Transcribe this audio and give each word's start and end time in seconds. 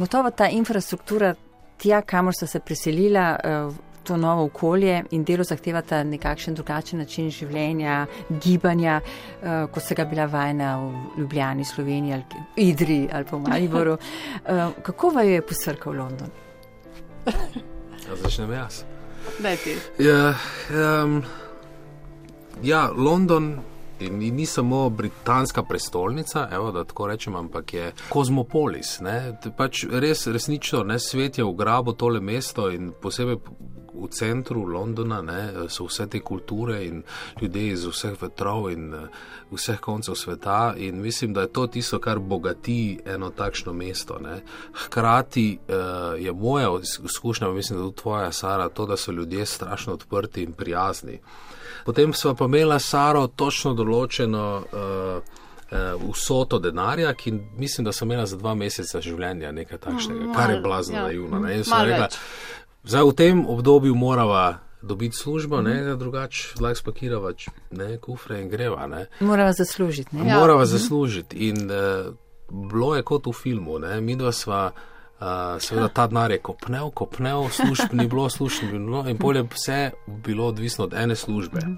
Gotovo 0.00 0.30
ta 0.30 0.48
infrastruktura, 0.48 1.34
tja, 1.76 2.00
kamor 2.02 2.32
so 2.32 2.46
se 2.46 2.60
preselila, 2.64 3.36
uh, 3.44 3.74
to 4.02 4.16
novo 4.16 4.46
okolje 4.48 5.02
in 5.12 5.24
delo 5.28 5.44
zahtevata 5.44 5.98
nekakšen 6.08 6.54
drugačen 6.56 6.98
način 6.98 7.28
življenja, 7.30 8.06
gibanja, 8.30 9.00
uh, 9.04 9.66
kot 9.72 9.84
se 9.84 9.94
ga 9.94 10.06
bila 10.08 10.24
vajna 10.24 10.70
v 10.80 11.20
Ljubljani, 11.20 11.64
Sloveniji 11.64 12.14
ali 12.16 12.44
Idri 12.56 13.00
ali 13.12 13.28
pa 13.28 13.36
v 13.36 13.40
Mariboru. 13.44 13.98
Uh, 13.98 14.72
kako 14.88 15.10
va 15.18 15.26
je 15.28 15.42
posrkal 15.42 16.00
London? 16.00 16.32
Ja, 17.26 18.16
začnem 18.22 18.52
jaz. 18.56 18.82
Daj 19.38 19.56
ti. 19.56 19.76
Ja, 20.00 20.32
um, 21.04 21.20
ja, 22.62 22.88
London 22.96 23.58
ni, 24.00 24.30
ni 24.30 24.46
samo 24.46 24.88
britanska 24.90 25.62
prestolnica, 25.62 26.48
evo, 26.52 26.72
da 26.72 26.84
tako 26.84 27.06
rečem, 27.06 27.36
ampak 27.36 27.74
je 27.74 27.92
kozmopolis. 28.08 28.98
Pač 29.56 29.84
res, 29.90 30.26
resnično, 30.26 30.82
ne, 30.84 30.98
svet 30.98 31.38
je 31.38 31.44
ugrabil 31.44 31.92
tole 31.92 32.20
mesto 32.20 32.70
in 32.70 32.92
posebej 33.02 33.36
v 34.00 34.08
centru 34.10 34.64
Londona 34.64 35.20
ne, 35.22 35.68
so 35.68 35.86
vse 35.88 36.06
te 36.06 36.20
kulture 36.20 36.84
in 36.86 37.02
ljudje 37.40 37.66
iz 37.72 37.86
vseh 37.86 38.16
vetrov 38.22 38.70
in 38.70 38.94
vseh 39.50 39.80
koncev 39.80 40.14
sveta 40.14 40.74
in 40.76 41.00
mislim, 41.00 41.32
da 41.32 41.40
je 41.40 41.52
to 41.52 41.66
tisto, 41.66 41.98
kar 41.98 42.18
bogati 42.18 43.00
eno 43.04 43.30
takšno 43.30 43.72
mesto. 43.72 44.18
Ne. 44.18 44.42
Hkrati 44.84 45.58
uh, 45.68 46.24
je 46.24 46.32
moja 46.32 46.70
izkušnja, 47.04 47.48
mislim, 47.48 47.78
da 47.78 47.84
tudi 47.84 47.96
tvoja, 47.96 48.32
Sara, 48.32 48.68
to, 48.68 48.86
da 48.86 48.96
so 48.96 49.12
ljudje 49.12 49.46
strašno 49.46 49.92
odprti 49.92 50.42
in 50.42 50.52
prijazni. 50.52 51.20
Potem 51.84 52.12
smo 52.12 52.34
pa 52.34 52.44
imeli 52.44 52.80
Saro 52.80 53.26
točno 53.26 53.74
določeno 53.74 54.62
uh, 54.72 55.22
uh, 55.70 56.12
vsoto 56.12 56.58
denarja, 56.58 57.14
ki 57.14 57.32
mislim, 57.56 57.84
da 57.84 57.92
sem 57.92 58.10
imela 58.10 58.26
za 58.26 58.36
dva 58.36 58.54
meseca 58.54 59.00
življenja 59.00 59.52
nekaj 59.52 59.78
takšnega, 59.78 60.24
mm, 60.24 60.34
kar 60.34 60.50
je 60.50 60.60
blazno 60.60 60.96
ja. 60.96 61.02
naivno. 61.02 61.40
Zdaj 62.84 63.04
v 63.04 63.12
tem 63.12 63.46
obdobju 63.46 63.94
morava 63.94 64.58
dobiti 64.82 65.16
službo, 65.16 65.60
mm 65.60 65.66
-hmm. 65.66 65.96
drugače 65.96 66.54
lahko 66.60 66.74
spakirava 66.74 67.32
ne, 67.70 67.98
kufre 67.98 68.40
in 68.40 68.48
greva. 68.48 68.86
Ne. 68.86 69.06
Morava 69.20 69.52
zaslužiti. 69.52 70.16
Ja. 70.16 70.38
Morava 70.38 70.60
mm 70.60 70.64
-hmm. 70.64 70.78
zaslužiti. 70.78 71.36
In 71.48 71.70
uh, 71.70 72.14
bilo 72.70 72.96
je 72.96 73.02
kot 73.02 73.26
v 73.26 73.32
filmu, 73.32 73.78
ne. 73.78 74.00
mi 74.00 74.16
dva 74.16 74.32
sva. 74.32 74.72
Uh, 75.20 75.26
seveda 75.58 75.88
ta 75.88 76.06
denar 76.06 76.30
je 76.30 76.38
kopnel, 76.38 76.90
kopnel, 76.90 77.48
služb 77.48 77.92
ni 77.92 78.08
bilo, 78.08 78.30
služb 78.30 78.62
ni 78.72 78.78
bilo 78.78 79.08
in 79.08 79.16
bolje 79.16 79.42
vse 79.42 79.90
bilo 80.06 80.46
odvisno 80.46 80.84
od 80.84 80.94
ene 80.94 81.16
službe 81.16 81.60
-hmm. 81.60 81.76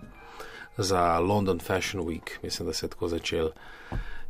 za 0.77 1.19
London 1.19 1.59
Fashion 1.59 2.05
Week, 2.05 2.31
mislim, 2.43 2.69
da 2.69 2.75
se 2.75 2.87
je 2.87 2.91
tako 2.91 3.09
začel. 3.09 3.49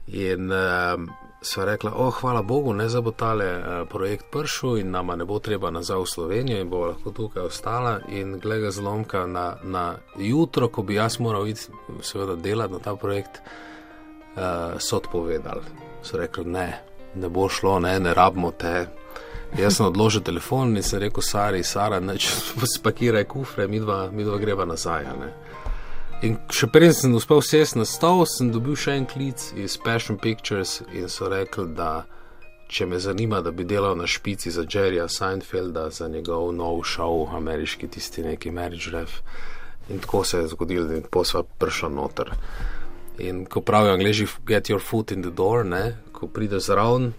In 0.06 0.50
uh, 0.52 1.08
sva 1.42 1.64
rekla, 1.64 1.92
oh, 1.96 2.14
hvala 2.20 2.42
Bogu, 2.42 2.72
ne 2.72 2.88
za 2.88 3.00
bo 3.00 3.10
tale 3.10 3.46
uh, 3.58 3.88
projekt 3.88 4.26
pršel 4.30 4.78
in 4.78 4.90
nama 4.90 5.16
ne 5.16 5.24
bo 5.24 5.38
treba 5.38 5.70
nazaj 5.70 5.98
v 5.98 6.06
Slovenijo 6.06 6.60
in 6.60 6.70
bo 6.70 6.86
lahko 6.86 7.10
tukaj 7.10 7.42
ostala. 7.42 7.98
In 8.08 8.38
glede 8.38 8.70
zlomka 8.70 9.26
na, 9.26 9.56
na 9.62 9.96
jutro, 10.18 10.68
ko 10.68 10.82
bi 10.82 10.94
jaz 10.94 11.18
moral 11.20 11.48
iti, 11.48 11.68
seveda, 12.00 12.36
delati 12.36 12.72
na 12.72 12.78
ta 12.78 12.96
projekt, 12.96 13.42
uh, 14.36 14.78
so 14.78 14.96
odpovedali. 14.96 15.62
So 16.02 16.16
rekli, 16.16 16.44
ne, 16.44 16.80
ne 17.14 17.28
bo 17.28 17.48
šlo, 17.48 17.78
ne, 17.78 17.98
ne 18.00 18.14
rabimo 18.14 18.50
te. 18.50 18.86
Jaz 19.58 19.76
sem 19.76 19.86
odložil 19.86 20.22
telefon 20.24 20.76
in 20.76 20.82
sem 20.82 21.02
rekel, 21.02 21.22
Sari, 21.22 21.62
Sara, 21.62 22.00
neč 22.00 22.30
spakiraj 22.76 23.24
kufre, 23.24 23.68
mi 23.68 23.80
dva, 23.80 24.06
mi 24.10 24.24
dva 24.24 24.38
greva 24.38 24.64
nazaj. 24.64 25.10
Ne. 25.20 25.32
In 26.22 26.36
še 26.54 26.68
preden 26.70 26.94
sem 26.94 27.14
uspel 27.18 27.40
sesti 27.42 27.80
na 27.80 27.84
stol, 27.88 28.20
sem 28.30 28.52
dobil 28.54 28.76
še 28.78 28.92
en 28.94 29.06
klic 29.10 29.42
iz 29.58 29.74
Passion 29.82 30.14
Pictures 30.22 30.76
in 30.94 31.08
so 31.10 31.26
rekli, 31.26 31.64
da 31.74 32.04
če 32.70 32.86
me 32.86 33.00
zanima, 33.02 33.40
da 33.42 33.50
bi 33.50 33.66
delal 33.66 33.96
na 33.98 34.06
špici 34.06 34.52
za 34.54 34.62
Jerryja 34.62 35.08
Seinfelda, 35.10 35.88
za 35.90 36.06
njegov 36.06 36.52
nov 36.54 36.84
šov, 36.86 37.34
ameriški 37.40 37.90
tisti 37.90 38.22
neki 38.22 38.54
Marriage 38.54 38.94
Ref. 38.94 39.18
In 39.90 39.98
tako 39.98 40.22
se 40.22 40.44
je 40.44 40.52
zgodilo, 40.54 40.94
in 40.94 41.02
posla 41.10 41.42
prišla 41.42 41.90
noter. 41.90 42.30
In 43.18 43.42
ko 43.50 43.60
pravijo 43.66 43.98
angliži, 43.98 44.30
get 44.46 44.70
your 44.70 44.78
foot 44.78 45.10
in 45.10 45.26
the 45.26 45.34
door, 45.34 45.66
ne? 45.66 45.98
ko 46.14 46.30
prideš 46.30 46.70
zraven, 46.70 47.12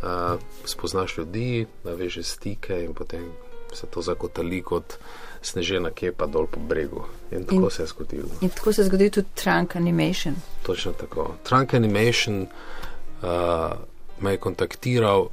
uh, 0.00 0.40
spoznaš 0.64 1.18
ljudi, 1.20 1.66
navežeš 1.84 2.32
stike 2.38 2.80
in 2.80 2.96
potem 2.96 3.28
se 3.74 3.86
to 3.86 4.02
zakotali 4.02 4.62
kot 4.62 4.98
snežena 5.42 5.90
kepa 5.90 6.26
dol 6.26 6.46
po 6.46 6.60
bregu. 6.60 7.04
In 7.30 7.44
tako 7.44 7.64
in, 7.64 7.70
se 7.70 7.82
je 7.82 7.86
zgodilo. 7.86 8.28
In 8.40 8.50
tako 8.50 8.72
se 8.72 8.80
je 8.80 8.86
zgodil 8.86 9.10
tudi 9.10 9.28
Trunk 9.34 9.76
Animation. 9.76 10.34
Točno 10.62 10.92
tako. 10.92 11.34
Trunk 11.42 11.74
Animation 11.74 12.42
uh, 12.42 13.28
me 14.20 14.30
je 14.30 14.36
kontaktiral, 14.36 15.28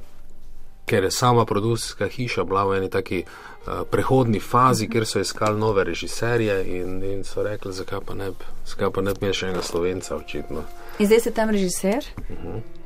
ker 0.86 1.04
je 1.04 1.10
sama 1.10 1.44
produkcijska 1.44 2.08
hiša 2.08 2.44
bila 2.44 2.64
v 2.64 2.76
eni 2.76 2.90
taki 2.90 3.22
uh, 3.22 3.82
prehodni 3.90 4.40
fazi, 4.40 4.88
kjer 4.88 5.06
so 5.06 5.20
iskali 5.20 5.60
nove 5.60 5.84
režiserje 5.84 6.64
in, 6.80 7.02
in 7.04 7.24
so 7.24 7.42
rekli, 7.42 7.72
zakaj 7.72 8.00
pa 8.00 8.14
ne 8.14 9.14
bi 9.14 9.20
imel 9.20 9.32
še 9.32 9.46
enega 9.46 9.62
slovenca, 9.62 10.16
očitno. 10.16 10.64
In 10.98 11.06
zdaj 11.06 11.20
ste 11.20 11.30
tam 11.30 11.50
režiser, 11.50 12.04
uh 12.18 12.30
mhm. 12.30 12.48
-huh. 12.48 12.79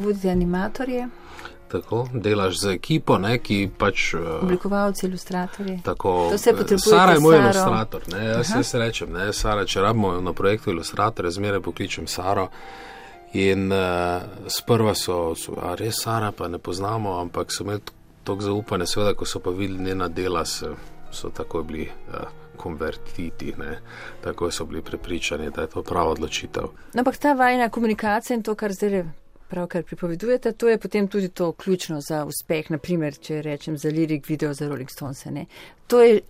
Vodite 0.00 0.30
animatorje. 0.30 1.08
Tako, 1.70 2.08
delaš 2.12 2.58
z 2.60 2.72
ekipo, 2.74 3.18
ne, 3.18 3.36
ki 3.38 3.70
pač. 3.78 4.14
Uh, 4.14 4.42
Oblikovalci, 4.42 5.06
ilustratorji. 5.06 5.80
Tako, 5.84 6.32
Sara 6.78 7.12
je 7.12 7.20
moj 7.20 7.36
Saro. 7.36 7.44
ilustrator. 7.44 8.02
Ne, 8.12 8.24
jaz 8.24 8.66
se 8.66 8.78
rečem, 8.78 9.12
ne, 9.12 9.32
Sara, 9.32 9.64
če 9.64 9.80
rabimo 9.80 10.16
na 10.20 10.32
projektu 10.32 10.70
ilustratorja, 10.70 11.30
zmeraj 11.30 11.60
pokličem 11.60 12.06
Saro. 12.10 12.48
In 13.38 13.70
uh, 13.72 14.48
sprva 14.50 14.96
so, 14.98 15.36
so 15.38 15.54
res 15.78 16.02
Sara, 16.02 16.32
pa 16.32 16.48
ne 16.48 16.58
poznamo, 16.58 17.20
ampak 17.20 17.54
so 17.54 17.62
imeli 17.62 17.86
toliko 18.24 18.44
zaupanja, 18.44 18.90
seveda, 18.90 19.14
ko 19.14 19.24
so 19.24 19.38
pa 19.38 19.54
videli 19.54 19.84
njena 19.92 20.08
dela, 20.08 20.44
so, 20.44 20.74
so 21.12 21.30
tako 21.30 21.62
bili. 21.62 21.86
Uh, 22.08 22.26
Konvertiti, 22.60 23.54
ne. 23.56 23.78
tako 24.20 24.50
so 24.50 24.66
bili 24.68 24.82
prepričani, 24.82 25.46
da 25.50 25.62
je 25.64 25.70
to 25.72 25.82
prava 25.82 26.10
odločitev. 26.12 26.66
No, 26.92 27.00
ampak 27.00 27.16
ta 27.16 27.32
vajna 27.32 27.70
komunikacija 27.72 28.36
in 28.36 28.42
to, 28.42 28.54
kar 28.54 28.72
zdaj 28.76 29.04
pravkar 29.50 29.82
pripovedujete, 29.82 30.52
to 30.52 30.68
je 30.68 30.78
potem 30.78 31.08
tudi 31.08 31.28
to 31.28 31.52
ključno 31.52 32.00
za 32.00 32.24
uspeh, 32.24 32.70
naprimer, 32.70 33.18
če 33.18 33.42
rečem 33.42 33.78
za 33.78 33.90
lirik 33.90 34.28
video 34.28 34.54
za 34.54 34.68
Rolling 34.68 34.90
Stones. 34.90 35.24
Ne? 35.24 35.46
To 35.86 36.02
je 36.02 36.20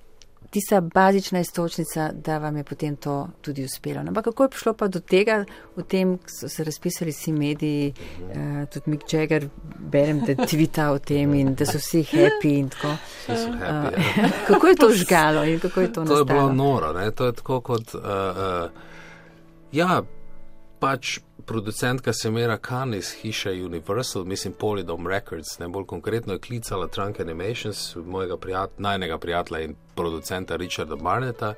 tista 0.51 0.81
bazična 0.81 1.41
istočnica, 1.41 2.11
da 2.13 2.39
vam 2.39 2.57
je 2.57 2.65
potem 2.65 2.97
to 2.97 3.29
tudi 3.41 3.65
uspelo. 3.65 4.01
Ampak 4.01 4.25
kako 4.25 4.43
je 4.43 4.49
prišlo 4.49 4.73
pa 4.75 4.89
do 4.89 5.01
tega, 5.01 5.45
v 5.77 5.83
tem 5.83 6.19
so 6.27 6.49
se 6.49 6.65
razpisali 6.65 7.11
vsi 7.11 7.33
mediji, 7.33 7.93
uh, 8.19 8.69
tudi 8.73 8.91
Mick 8.91 9.13
Jagger, 9.13 9.49
berem, 9.79 10.25
da 10.27 10.47
tvita 10.47 10.91
o 10.91 10.99
tem 10.99 11.35
in 11.35 11.55
da 11.55 11.67
so 11.67 11.79
vsi 11.79 12.03
happy 12.03 12.57
in 12.59 12.69
tako. 12.69 12.97
Happy, 13.27 13.49
uh, 13.49 14.31
kako 14.49 14.67
je 14.67 14.77
to 14.77 14.91
žgalo 14.91 15.45
in 15.45 15.61
kako 15.61 15.81
je 15.81 15.93
to 15.93 16.01
nastalo? 16.01 16.25
To 16.25 16.33
je 16.33 16.35
bilo 16.35 16.53
noro, 16.53 16.93
ne? 16.93 17.11
to 17.11 17.27
je 17.27 17.33
tako 17.33 17.61
kot, 17.61 17.95
uh, 17.95 18.01
uh, 18.03 18.71
ja, 19.73 20.03
pač 20.81 21.21
producentka 21.47 22.13
Semera 22.13 22.57
Khan 22.57 22.95
iz 22.95 23.13
hiše 23.23 23.51
Universal, 23.51 24.25
mislim 24.25 24.55
Polydom 24.61 25.07
Records, 25.07 25.59
ne 25.59 25.69
bolj 25.69 25.87
konkretno 25.87 26.33
je 26.33 26.39
klicala 26.39 26.87
Trunk 26.87 27.21
Animations, 27.21 27.97
mojega 27.97 28.37
prijat 28.37 28.71
najnega 28.79 29.19
prijatelja 29.19 29.61
in 29.61 29.75
producenta 29.95 30.57
Richarda 30.57 30.97
Barneta. 30.97 31.55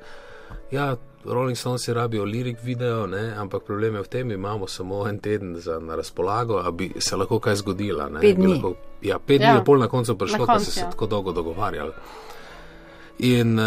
Ja, 0.71 0.95
Rolling 1.25 1.57
Stones 1.57 1.87
rabijo 1.87 2.25
lirik 2.25 2.57
video, 2.63 3.07
ne, 3.07 3.33
ampak 3.37 3.63
problem 3.63 3.95
je 3.95 4.01
v 4.01 4.07
tem, 4.07 4.31
imamo 4.31 4.67
samo 4.67 5.07
en 5.07 5.19
teden 5.19 5.55
za, 5.59 5.79
na 5.79 5.95
razpolago, 5.95 6.61
da 6.63 6.71
bi 6.71 6.91
se 6.99 7.15
lahko 7.15 7.39
kaj 7.39 7.55
zgodilo. 7.55 8.09
Pet 8.21 8.35
dni. 8.35 8.47
Lahko, 8.47 8.75
ja, 9.01 9.19
pet 9.19 9.41
ja. 9.41 9.51
dni 9.51 9.59
je 9.59 9.65
pol 9.65 9.79
na 9.79 9.87
koncu 9.87 10.17
prišlo, 10.17 10.45
da 10.45 10.59
so 10.59 10.71
se 10.71 10.79
ja. 10.79 10.89
tako 10.89 11.07
dolgo 11.07 11.31
dogovarjali. 11.31 11.91
In 13.19 13.59
uh, 13.59 13.65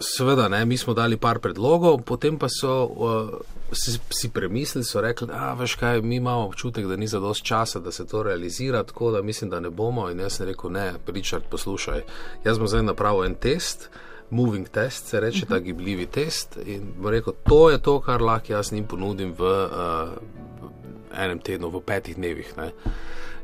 seveda, 0.00 0.48
ne, 0.48 0.64
mi 0.66 0.76
smo 0.76 0.94
dali 0.94 1.16
par 1.16 1.38
predlogov, 1.38 2.02
potem 2.02 2.38
pa 2.38 2.48
so 2.48 2.84
uh, 2.84 3.28
si, 3.72 3.98
si 4.10 4.30
premislili, 4.30 4.84
so 4.84 5.00
rekli, 5.00 5.26
da 5.26 5.52
veš 5.58 5.74
kaj, 5.74 6.02
mi 6.02 6.16
imamo 6.16 6.46
občutek, 6.46 6.86
da 6.86 6.96
ni 6.96 7.06
za 7.06 7.20
dost 7.20 7.44
časa, 7.44 7.80
da 7.80 7.92
se 7.92 8.06
to 8.06 8.22
realizira, 8.22 8.82
tako 8.82 9.10
da 9.10 9.22
mislim, 9.22 9.50
da 9.50 9.60
ne 9.60 9.70
bomo. 9.70 10.10
In 10.10 10.20
jaz 10.20 10.32
sem 10.32 10.46
rekel, 10.46 10.72
ne, 10.72 10.92
Richard, 11.06 11.44
poslušaj, 11.50 12.02
jaz 12.44 12.58
bom 12.58 12.68
zdaj 12.68 12.82
napravil 12.82 13.24
en 13.24 13.34
test. 13.34 13.90
Moving 14.30 14.68
test, 14.68 15.06
se 15.06 15.20
reče, 15.20 15.38
uh 15.38 15.44
-huh. 15.44 15.48
ta 15.48 15.58
gibljivi 15.58 16.06
test. 16.06 16.58
In 16.66 16.94
rekel, 17.04 17.32
to 17.48 17.70
je 17.70 17.78
to, 17.78 18.00
kar 18.00 18.22
lahko 18.22 18.52
jaz 18.52 18.72
njim 18.72 18.86
ponudim 18.86 19.34
v 19.38 19.42
uh, 19.42 20.12
enem 21.16 21.38
tednu, 21.38 21.68
v 21.68 21.80
petih 21.80 22.16
dnevih. 22.16 22.56
Ne. 22.56 22.72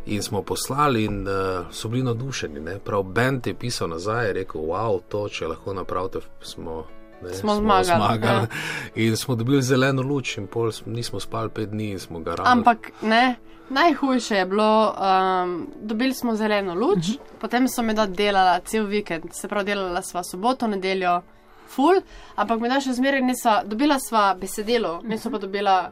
In 0.06 0.22
smo 0.22 0.42
poslali, 0.42 1.04
in 1.04 1.28
uh, 1.28 1.66
so 1.70 1.88
bili 1.88 2.02
navdušeni. 2.02 2.78
Prav 2.84 3.02
Bend 3.02 3.46
je 3.46 3.54
pisal 3.54 3.88
nazaj 3.88 4.28
in 4.28 4.34
rekel: 4.34 4.60
Wow, 4.60 5.00
to, 5.08 5.28
če 5.28 5.46
lahko 5.46 5.74
napravite, 5.74 6.20
smo, 6.40 6.86
ne, 7.22 7.34
smo, 7.34 7.54
smo 7.54 7.62
zmagali. 7.62 7.84
zmagali. 7.84 8.40
Ja. 8.40 8.46
In 8.94 9.16
smo 9.16 9.34
dobili 9.34 9.62
zeleno 9.62 10.02
luč, 10.02 10.36
in 10.38 10.46
pol 10.46 10.72
nismo 10.86 11.20
spali 11.20 11.50
pet 11.50 11.70
dni, 11.70 11.90
in 11.90 11.98
smo 11.98 12.20
ga 12.20 12.34
radi. 12.34 12.50
Ampak 12.50 12.90
ne. 13.02 13.36
Najhujše 13.70 14.34
je 14.34 14.46
bilo, 14.46 14.94
um, 14.98 15.68
dobili 15.80 16.14
smo 16.14 16.34
zeleno 16.36 16.74
luč, 16.74 16.98
uh 16.98 17.04
mhm. 17.04 17.12
-huh. 17.12 17.40
potem 17.40 17.68
so 17.68 17.82
me 17.82 17.94
da 17.94 18.06
delala 18.06 18.60
cel 18.60 18.86
vikend, 18.86 19.24
se 19.32 19.48
pravi, 19.48 19.66
delala 19.66 20.02
sva 20.02 20.24
soboto, 20.24 20.66
nedeljo, 20.66 21.22
full, 21.68 22.02
ampak 22.34 22.60
me 22.60 22.68
da 22.68 22.80
še 22.80 22.92
zmeraj 22.92 23.22
nisva, 23.22 23.62
dobila 23.64 23.98
sva 24.08 24.34
besedilo, 24.40 25.00
mi 25.04 25.18
smo 25.18 25.30
pa 25.30 25.38
dobila 25.38 25.90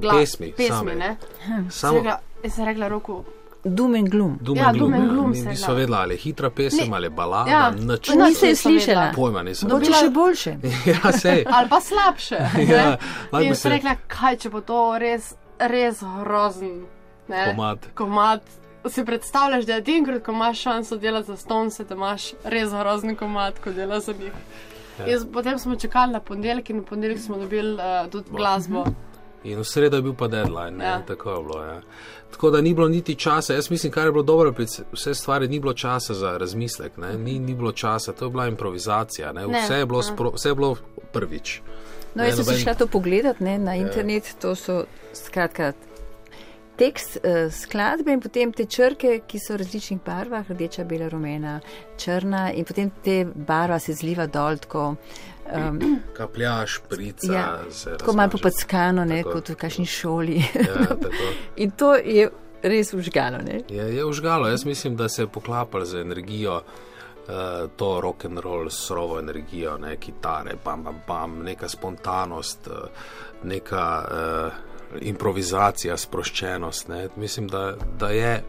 glas, 0.00 0.16
pesmi. 0.16 0.52
pesmi 0.56 0.76
same. 0.76 1.16
Samo. 1.70 2.02
Jaz 2.42 2.54
sem 2.54 2.64
rekla 2.64 2.88
roku, 2.88 3.24
Doom 3.64 3.94
and 3.94 4.08
Gloom. 4.08 4.38
Doom 4.40 4.56
Ja, 4.56 4.68
and 4.68 4.78
Doom 4.78 4.90
Gloom, 4.90 4.94
and 4.94 5.04
ja. 5.04 5.12
Gloom 5.12 5.30
Ni- 5.30 5.36
se 5.36 5.48
Niso 5.48 5.74
vedela, 5.74 5.98
ali 5.98 6.14
je 6.14 6.18
hitra 6.18 6.50
pesem 6.50 6.88
Ni- 6.88 6.94
ali 6.94 7.06
je 7.06 7.10
balada, 7.10 7.50
Ja, 7.50 7.70
nič. 7.70 8.06
to 8.06 8.14
Nisem 8.14 8.20
je 8.20 8.28
nisem 8.50 8.56
slišala. 8.56 9.12
Pojma 9.14 9.42
nisem. 9.42 9.68
Mogoče 9.68 9.84
Dobila- 9.86 10.00
še 10.00 10.10
boljše. 10.10 10.56
ja, 10.94 11.12
sej. 11.14 11.44
Ali 11.56 11.68
pa 11.68 11.80
slabše. 11.80 12.34
Ja, 12.34 12.84
ne. 12.84 12.98
lahko 13.32 13.42
In 13.42 13.54
se- 13.54 13.60
sem 13.60 13.72
rekla, 13.72 13.96
kaj 14.08 14.36
če 14.36 14.50
bo 14.50 14.60
to 14.62 14.98
res, 14.98 15.34
res 15.60 16.00
grozen. 16.18 16.84
Ne? 17.28 17.44
Komad. 17.46 17.78
Komad. 17.94 18.40
Si 18.86 19.04
predstavljaš, 19.04 19.64
da 19.66 19.74
je 19.74 19.84
enkrat, 19.88 20.22
ko 20.22 20.32
imaš 20.32 20.60
šanso 20.60 20.96
delati 20.96 21.26
za 21.26 21.36
Stonese, 21.36 21.84
da 21.84 21.94
imaš 21.94 22.22
res 22.44 22.70
grozen 22.72 23.12
komad, 23.14 23.60
ko 23.60 23.72
delaš 23.72 24.02
za 24.02 24.12
njih. 24.14 24.32
Ja. 24.98 25.06
Jaz, 25.06 25.26
potem 25.26 25.58
smo 25.58 25.76
čakali 25.76 26.12
na 26.12 26.20
ponedeljek 26.20 26.70
in 26.70 26.80
v 26.80 26.84
ponedeljek 26.84 27.20
smo 27.20 27.36
dobili 27.36 27.74
uh, 27.74 27.80
tudi 28.10 28.30
glasbo. 28.30 28.84
In 29.44 29.58
v 29.58 29.64
sredo 29.64 29.96
je 29.96 30.02
bil 30.02 30.14
pa 30.14 30.28
deadline, 30.28 30.70
ne, 30.72 30.84
Ja. 30.84 31.02
tako 31.02 31.30
je 31.30 31.42
bilo. 31.42 31.64
Ja. 31.64 31.80
Tako 32.30 32.50
da 32.50 32.60
ni 32.60 32.74
bilo 32.74 32.88
niti 32.88 33.14
časa, 33.14 33.54
jaz 33.54 33.70
mislim, 33.70 33.92
kar 33.92 34.06
je 34.06 34.12
bilo 34.12 34.22
dobro 34.22 34.52
pri 34.52 34.66
vse 34.92 35.14
stvari, 35.14 35.48
ni 35.48 35.60
bilo 35.60 35.72
časa 35.72 36.14
za 36.14 36.36
razmislek, 36.36 36.96
ne. 36.96 37.18
ni, 37.18 37.38
ni 37.38 37.54
bilo 37.54 37.72
časa, 37.72 38.12
to 38.12 38.24
je 38.24 38.30
bila 38.30 38.46
improvizacija, 38.46 39.32
ne. 39.32 39.46
Vse, 39.46 39.74
je 39.74 39.86
bilo 39.86 39.98
ja. 39.98 40.02
spro, 40.04 40.30
vse 40.30 40.48
je 40.48 40.54
bilo 40.54 40.76
prvič. 41.12 41.60
No, 42.14 42.22
Ne, 42.22 42.28
jaz 42.28 42.36
sem 42.36 42.44
noben- 42.44 42.62
šla 42.62 42.74
to 42.74 42.86
pogledat 42.86 43.40
ne, 43.40 43.58
na 43.58 43.74
internet, 43.76 44.34
to 44.40 44.54
so 44.54 44.84
skratka 45.14 45.72
tekst 46.76 47.18
uh, 47.18 47.52
skladbe 47.52 48.12
in 48.12 48.20
potem 48.20 48.52
te 48.52 48.64
črke, 48.64 49.20
ki 49.26 49.38
so 49.38 49.52
v 49.52 49.58
različnih 49.58 50.00
barvah, 50.00 50.48
rdeča, 50.48 50.84
bela, 50.84 51.08
rumena, 51.08 51.58
črna 51.96 52.52
in 52.52 52.64
potem 52.64 52.90
te 53.04 53.18
barva 53.26 53.78
se 53.78 53.92
zliva 53.92 54.26
dol, 54.26 54.56
tako, 54.56 54.94
um, 55.54 56.00
Kapljaš, 56.16 56.80
prica, 56.88 57.32
ja, 57.32 57.58
tako 57.98 58.12
malo 58.12 58.30
popackano, 58.30 59.04
ne, 59.04 59.22
Tako. 59.22 59.34
kot 59.34 59.48
v 59.48 59.54
kakšni 59.54 59.86
šoli. 59.86 60.36
Ja, 60.54 60.96
in 61.62 61.70
to 61.70 61.94
je 61.94 62.30
res 62.62 62.94
užgalo. 62.94 63.38
Ne. 63.44 63.62
Je, 63.68 63.96
je 63.96 64.04
užgalo, 64.04 64.48
jaz 64.48 64.64
mislim, 64.64 64.96
da 64.96 65.08
se 65.08 65.22
je 65.22 65.26
poklapal 65.26 65.84
z 65.84 66.00
energijo. 66.00 66.62
Uh, 67.20 67.70
to 67.76 68.00
rock 68.00 68.24
and 68.24 68.38
roll, 68.38 68.70
surovo 68.70 69.18
energijo, 69.18 69.76
ne 69.78 69.96
kitare, 69.96 70.56
bam, 70.64 70.82
bam, 70.82 71.02
bam, 71.06 71.42
neka 71.44 71.68
spontanost, 71.68 72.66
uh, 72.66 72.88
neka 73.44 73.84
uh, 74.08 74.52
improvizacija, 75.00 75.96
sproščenost. 75.96 76.88
Ne. 76.88 77.08
Mislim, 77.16 77.48
da, 77.48 77.76
da 77.98 78.08
je, 78.08 78.42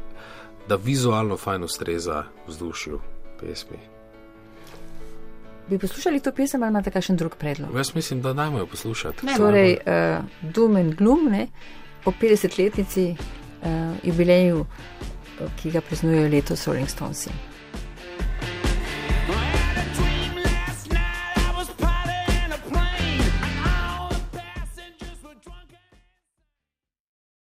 da 0.68 0.76
vizualno 0.76 1.38
fajn 1.38 1.64
ustreza 1.64 2.24
vzdušju 2.48 3.02
pesmi. 3.40 4.01
Bi 5.70 5.78
poslušali 5.80 6.20
to 6.20 6.32
pesem 6.32 6.64
ali 6.64 6.70
imate 6.70 6.92
kakšen 6.92 7.16
drug 7.18 7.36
predlog? 7.36 7.78
Jaz 7.78 7.96
mislim, 7.96 8.22
da 8.22 8.34
dajmo 8.34 8.60
jo 8.60 8.66
poslušati. 8.66 9.26
Ne, 9.26 9.38
Torej, 9.38 9.78
uh, 9.86 10.26
Doom 10.54 10.76
and 10.76 10.96
Gloom, 10.96 11.30
ne, 11.32 11.48
po 12.04 12.12
50-letnici 12.12 13.12
uh, 13.12 13.68
jubileju, 14.04 14.60
uh, 14.60 15.48
ki 15.62 15.72
ga 15.72 15.82
praznujejo 15.82 16.30
letos 16.30 16.68
Rolling 16.68 16.90
Stonesi. 16.90 17.30